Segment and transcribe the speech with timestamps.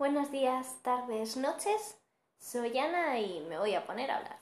[0.00, 1.98] Buenos días, tardes, noches.
[2.38, 4.38] Soy Ana y me voy a poner a hablar.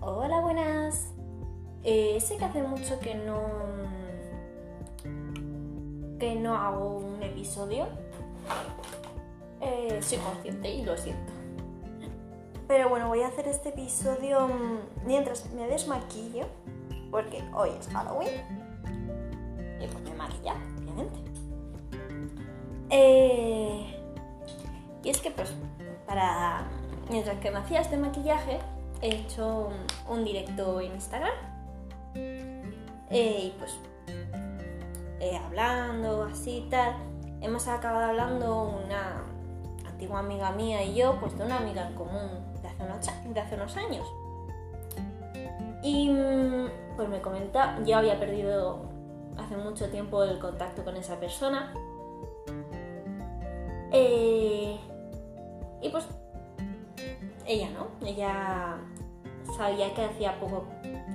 [0.00, 1.12] Hola, buenas.
[1.84, 3.42] Eh, sé que hace mucho que no
[6.18, 7.88] que no hago un episodio.
[9.60, 11.37] Eh, soy consciente y lo siento.
[12.68, 16.44] Pero bueno, voy a hacer este episodio mm, mientras me desmaquillo,
[17.10, 18.28] porque hoy es Halloween.
[19.80, 21.18] Y pues me maquilla, obviamente.
[22.90, 23.98] Eh,
[25.02, 25.54] y es que pues,
[26.06, 26.68] para...
[27.08, 28.58] Mientras que me hacía este maquillaje,
[29.00, 29.70] he hecho
[30.06, 31.32] un directo en Instagram.
[32.14, 33.78] Eh, y pues,
[35.20, 36.96] eh, hablando, así y tal.
[37.40, 39.22] Hemos acabado hablando una
[39.86, 42.47] antigua amiga mía y yo, pues de una amiga en común
[42.78, 44.06] de hace unos, años.
[45.82, 48.82] Y mm, pues me comenta, yo había perdido
[49.36, 51.72] hace mucho tiempo el contacto con esa persona.
[53.92, 54.78] Eh,
[55.80, 56.06] y pues
[57.46, 58.76] ella no, ella
[59.56, 60.66] sabía que hacía poco,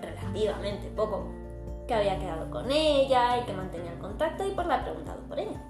[0.00, 1.28] relativamente poco,
[1.86, 5.20] que había quedado con ella y que mantenía el contacto y pues la ha preguntado
[5.22, 5.62] por ella.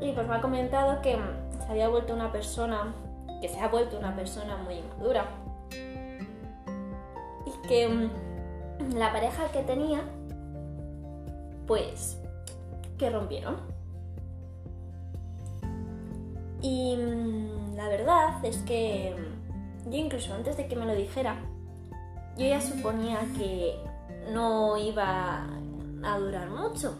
[0.00, 1.18] Y pues me ha comentado que
[1.58, 2.94] se había vuelto una persona
[3.40, 5.28] que se ha vuelto una persona muy inmadura
[7.46, 10.02] y que mm, la pareja que tenía,
[11.66, 12.18] pues,
[12.98, 13.56] que rompieron.
[16.62, 21.36] Y mm, la verdad es que mm, yo incluso antes de que me lo dijera,
[22.36, 23.76] yo ya suponía que
[24.32, 25.46] no iba
[26.02, 26.94] a durar mucho,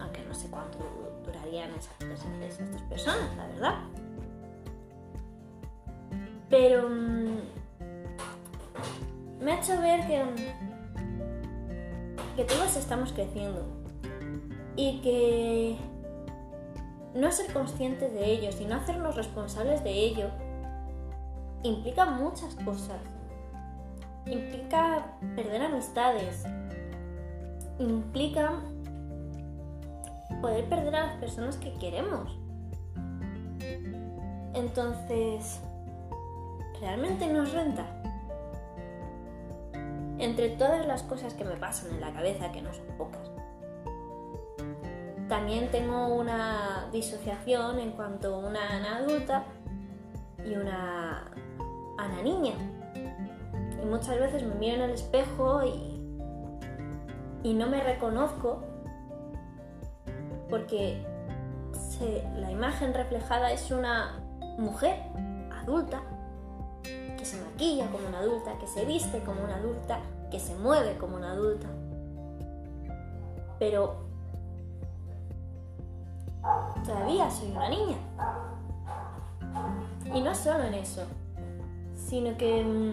[0.00, 0.78] aunque no sé cuánto
[1.24, 2.00] durarían esas,
[2.40, 3.74] esas personas, la verdad.
[6.48, 7.38] Pero mm,
[9.40, 10.36] me ha hecho ver que, mm,
[12.36, 13.64] que todos estamos creciendo
[14.76, 15.76] y que
[17.14, 20.30] no ser conscientes de ello, sino hacernos responsables de ello,
[21.62, 23.00] implica muchas cosas.
[24.26, 26.44] Implica perder amistades.
[27.78, 28.52] Implica
[30.40, 32.38] poder perder a las personas que queremos.
[34.54, 35.60] Entonces,
[36.80, 37.86] ¿realmente nos renta?
[40.18, 43.30] Entre todas las cosas que me pasan en la cabeza, que no son pocas,
[45.28, 49.44] también tengo una disociación en cuanto a una Ana adulta
[50.44, 51.24] y una
[51.98, 52.54] Ana niña.
[53.82, 56.00] Y muchas veces me miro en el espejo y,
[57.42, 58.62] y no me reconozco
[60.48, 61.04] porque
[62.36, 64.20] la imagen reflejada es una
[64.58, 64.96] mujer
[65.50, 66.02] adulta
[67.26, 69.98] se maquilla como una adulta, que se viste como una adulta,
[70.30, 71.66] que se mueve como una adulta.
[73.58, 73.96] Pero
[76.84, 77.96] todavía soy una niña.
[80.14, 81.02] Y no solo en eso,
[81.96, 82.92] sino que mm,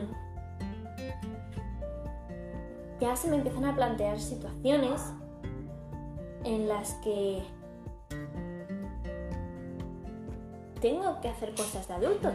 [2.99, 5.13] ya se me empiezan a plantear situaciones
[6.43, 7.43] en las que
[10.81, 12.31] tengo que hacer cosas de adulto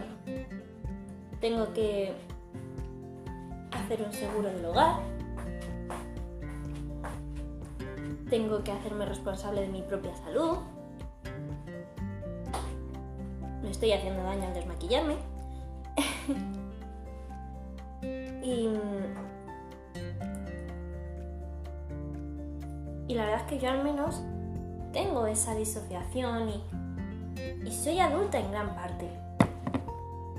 [1.39, 2.13] tengo que
[3.71, 4.99] hacer un seguro del hogar,
[8.29, 10.57] tengo que hacerme responsable de mi propia salud,
[13.63, 15.15] me estoy haciendo daño al desmaquillarme.
[18.43, 18.69] y,
[23.07, 24.21] y la verdad es que yo al menos
[24.93, 26.63] tengo esa disociación y,
[27.65, 29.09] y soy adulta en gran parte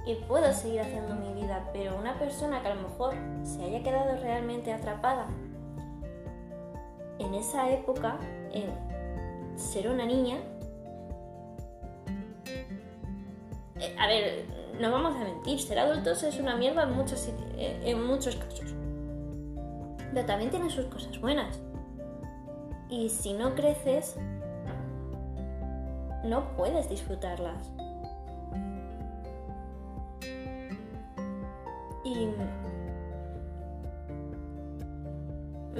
[0.06, 3.82] y puedo seguir haciendo mi vida, pero una persona que a lo mejor se haya
[3.82, 5.26] quedado realmente atrapada
[7.18, 8.18] en esa época,
[8.52, 8.70] en
[9.58, 10.38] ser una niña,
[13.78, 14.46] eh, a ver,
[14.80, 18.74] no vamos a mentir, ser adultos es una mierda en muchos, eh, en muchos casos.
[20.12, 21.60] Pero también tiene sus cosas buenas.
[22.88, 24.16] Y si no creces,
[26.24, 27.70] no puedes disfrutarlas.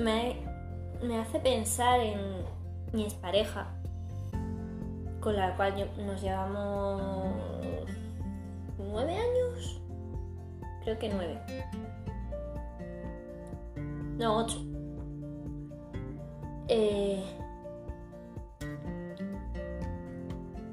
[0.01, 0.37] Me,
[1.21, 2.19] hace pensar en
[2.93, 3.69] mi expareja,
[5.21, 7.33] con la cual nos llevamos
[8.79, 9.81] nueve años,
[10.83, 11.39] creo que nueve,
[14.19, 14.65] no ocho.
[16.69, 17.23] Eh,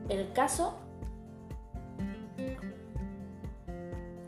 [0.09, 0.77] el caso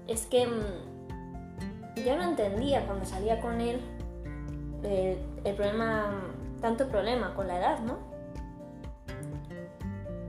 [0.07, 3.79] es que mm, yo no entendía cuando salía con él
[4.83, 6.21] el, problema,
[6.61, 7.97] tanto problema con la edad, ¿no?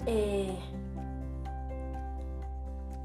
[0.06, 0.58] Eh,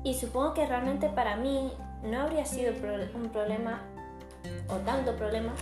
[0.03, 1.71] y supongo que realmente para mí
[2.03, 2.74] no habría sido
[3.15, 3.81] un problema
[4.69, 5.53] o tanto problema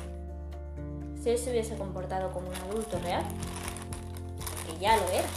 [1.22, 3.24] si él se hubiese comportado como un adulto real,
[4.68, 5.28] que ya lo era.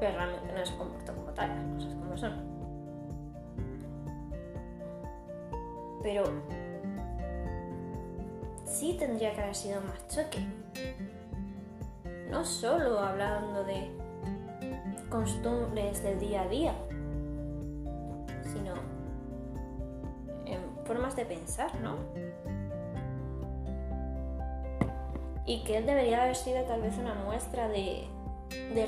[0.00, 2.55] Pero realmente no se comportó como tal, las cosas como son.
[6.06, 6.22] Pero
[8.64, 10.38] sí tendría que haber sido más choque.
[12.30, 13.90] No solo hablando de
[15.08, 16.74] costumbres del día a día,
[18.44, 18.74] sino
[20.44, 21.96] en formas de pensar, ¿no?
[25.44, 28.06] Y que él debería haber sido tal vez una muestra de,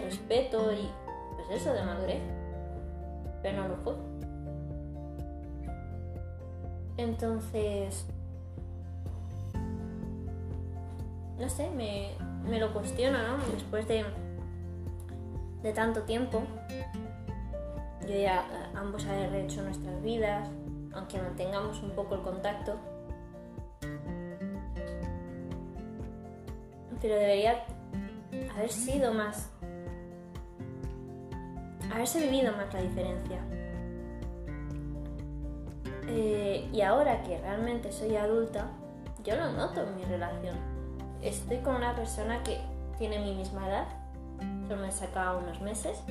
[0.05, 0.89] respeto y
[1.35, 2.23] pues eso, de madurez.
[3.43, 4.08] Pero no lo fue.
[6.99, 8.05] Entonces,
[11.39, 12.11] no sé, me,
[12.43, 13.39] me lo cuestiono, ¿no?
[13.53, 14.05] Después de,
[15.63, 16.43] de tanto tiempo,
[18.03, 20.51] yo ya ambos haber hecho nuestras vidas,
[20.93, 22.77] aunque mantengamos un poco el contacto.
[27.01, 27.65] Pero debería
[28.57, 29.51] haber sido más
[31.93, 33.39] haberse vivido más la diferencia.
[36.21, 38.67] Eh, y ahora que realmente soy adulta,
[39.23, 40.57] yo lo noto en mi relación.
[41.23, 42.61] Estoy con una persona que
[42.99, 43.87] tiene mi misma edad,
[44.67, 46.03] solo me saca unos meses.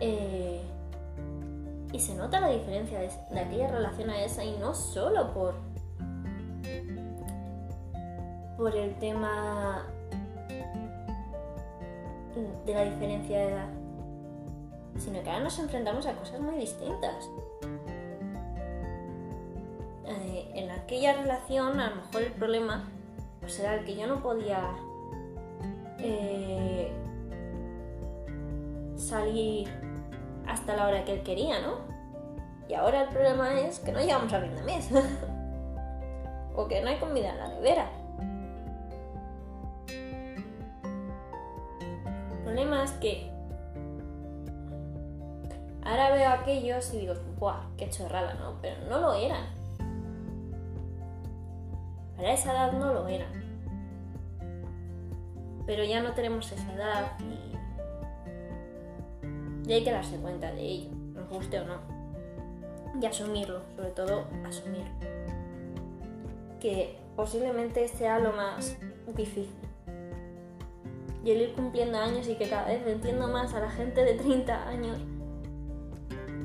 [0.00, 0.60] Eh,
[1.90, 5.54] y se nota la diferencia de, de, aquella relación a esa y no solo por,
[8.58, 9.86] por el tema
[12.66, 13.68] de la diferencia de edad,
[14.98, 17.28] sino que ahora nos enfrentamos a cosas muy distintas.
[20.06, 22.88] Eh, en aquella relación, a lo mejor el problema
[23.40, 24.74] pues era el que yo no podía
[25.98, 26.92] eh,
[28.96, 29.68] salir
[30.46, 31.78] hasta la hora que él quería, ¿no?
[32.68, 34.88] Y ahora el problema es que no llegamos a fin de mes.
[36.54, 37.90] o que no hay comida en la nevera.
[42.50, 43.30] problema es que
[45.90, 47.66] ahora veo aquellos y digo, ¡buah!
[47.76, 48.34] ¡Qué chorrada!
[48.34, 48.54] ¿no?
[48.62, 49.44] Pero no lo eran.
[52.16, 53.32] Para esa edad no lo eran.
[55.66, 57.56] Pero ya no tenemos esa edad y,
[59.68, 61.78] y hay que darse cuenta de ello, nos guste o no.
[63.00, 64.86] Y asumirlo, sobre todo asumir.
[66.60, 68.76] Que posiblemente sea lo más
[69.16, 69.56] difícil
[71.24, 74.14] y el ir cumpliendo años y que cada vez entiendo más a la gente de
[74.14, 74.98] 30 años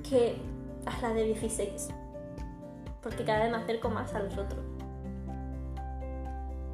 [0.10, 0.36] que
[0.86, 1.90] a la de 16.
[3.02, 4.64] Porque cada vez me acerco más a los otros.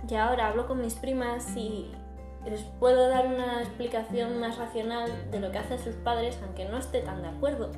[0.07, 1.91] Y ahora hablo con mis primas y
[2.45, 6.77] les puedo dar una explicación más racional de lo que hacen sus padres, aunque no
[6.77, 7.71] esté tan de acuerdo.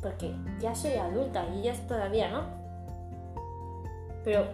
[0.00, 2.44] Porque ya soy adulta y ellas todavía no.
[4.24, 4.46] Pero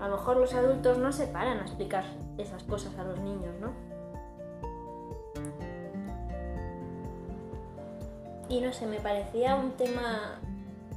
[0.00, 2.04] a lo mejor los adultos no se paran a explicar
[2.38, 3.89] esas cosas a los niños, ¿no?
[8.50, 10.40] Y no sé, me parecía un tema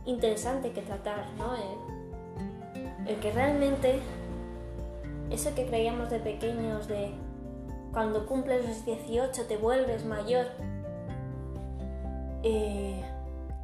[0.06, 1.54] interesante que tratar, ¿no?
[3.08, 4.00] El, que realmente
[5.30, 7.14] eso que creíamos de pequeños, de
[7.94, 10.48] cuando cumples los 18 te vuelves mayor,
[12.42, 13.04] eh,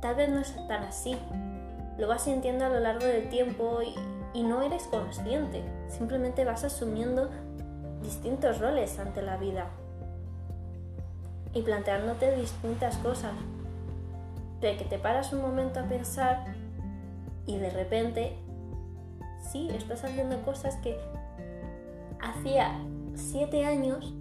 [0.01, 1.17] tal vez no es tan así.
[1.97, 3.95] Lo vas sintiendo a lo largo del tiempo y,
[4.37, 7.29] y no eres consciente, simplemente vas asumiendo
[8.03, 9.65] distintos roles ante la vida
[11.53, 13.33] y planteándote distintas cosas.
[14.61, 16.45] De que te paras un momento a pensar
[17.45, 18.37] y de repente,
[19.51, 20.99] sí, estás haciendo cosas que
[22.21, 22.79] hacía
[23.15, 24.13] siete años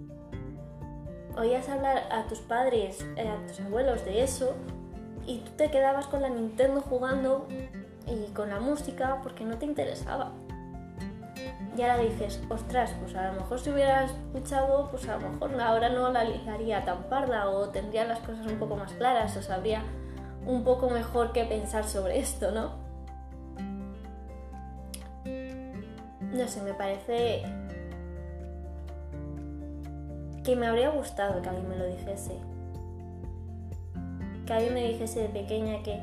[1.37, 4.55] oías hablar a tus padres, eh, a tus abuelos de eso
[5.25, 7.47] y tú te quedabas con la Nintendo jugando
[8.07, 10.31] y con la música porque no te interesaba.
[11.77, 15.61] Y ahora dices, ostras, pues a lo mejor si hubieras escuchado, pues a lo mejor
[15.61, 19.41] ahora no la ligaría tan parda o tendría las cosas un poco más claras o
[19.41, 19.83] sabría
[20.45, 22.71] un poco mejor qué pensar sobre esto, ¿no?
[26.33, 27.43] No sé, me parece
[30.43, 32.37] que me habría gustado que alguien me lo dijese.
[34.45, 35.99] Que alguien me dijese de pequeña que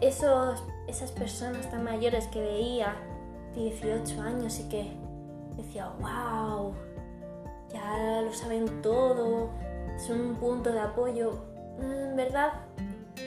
[0.00, 2.96] esos, esas personas tan mayores que veía
[3.54, 4.92] 18 años y que
[5.56, 6.74] decía, wow,
[7.72, 9.50] ya lo saben todo,
[10.06, 11.32] son un punto de apoyo.
[11.80, 12.52] En verdad,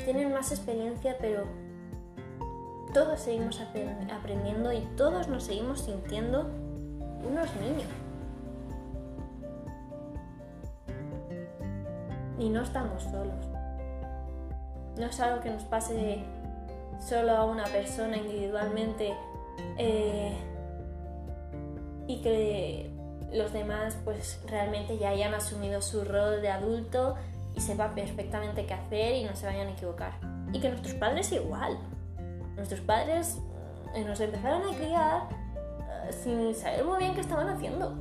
[0.01, 1.45] tienen más experiencia, pero
[2.93, 3.61] todos seguimos
[4.11, 6.49] aprendiendo y todos nos seguimos sintiendo
[7.23, 7.87] unos niños.
[12.37, 13.47] Y no estamos solos.
[14.97, 16.23] No es algo que nos pase
[16.99, 19.13] solo a una persona individualmente
[19.77, 20.35] eh,
[22.07, 22.91] y que
[23.31, 27.15] los demás pues realmente ya hayan asumido su rol de adulto
[27.55, 30.13] y sepan perfectamente qué hacer y no se vayan a equivocar.
[30.53, 31.77] Y que nuestros padres igual.
[32.55, 33.39] Nuestros padres
[33.95, 37.95] eh, nos empezaron a criar eh, sin saber muy bien qué estaban haciendo.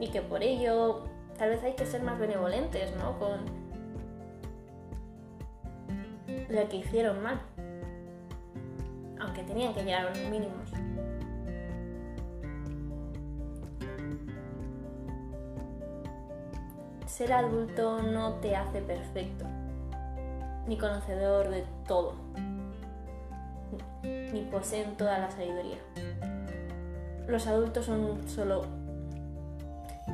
[0.00, 1.04] Y que por ello
[1.38, 3.18] tal vez hay que ser más benevolentes, ¿no?
[3.18, 3.40] Con
[6.48, 7.40] lo que hicieron mal.
[9.20, 10.70] Aunque tenían que llegar a unos mínimos.
[17.06, 19.44] Ser adulto no te hace perfecto,
[20.66, 22.14] ni conocedor de todo,
[24.02, 25.78] ni poseen toda la sabiduría.
[27.28, 28.62] Los adultos son solo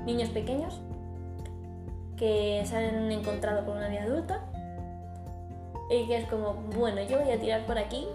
[0.05, 0.81] niños pequeños
[2.17, 4.45] que se han encontrado con una vida adulta
[5.91, 8.07] y que es como, bueno, yo voy a tirar por aquí,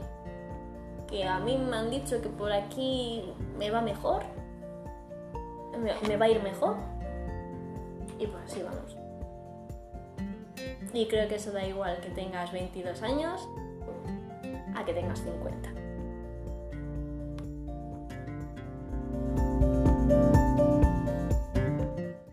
[1.07, 4.23] que a mí me han dicho que por aquí me va mejor,
[6.07, 6.75] me va a ir mejor
[8.19, 8.97] y pues así vamos.
[10.93, 13.47] Y creo que eso da igual que tengas 22 años
[14.75, 15.84] a que tengas 50.